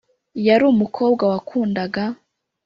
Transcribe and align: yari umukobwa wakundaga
yari 0.47 0.63
umukobwa 0.73 1.23
wakundaga 1.31 2.03